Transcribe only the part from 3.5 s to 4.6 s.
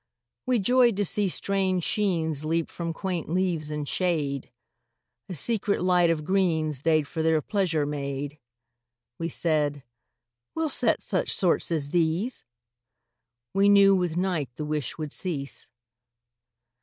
in shade;